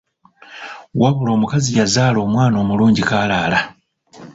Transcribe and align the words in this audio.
Wabula 1.01 1.29
omukazi 1.37 1.69
yazaala 1.79 2.17
omwana 2.25 2.55
omulungi 2.63 3.03
kaalaala. 3.09 3.59